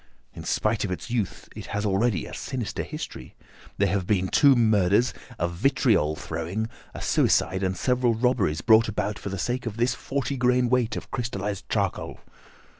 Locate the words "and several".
7.61-8.15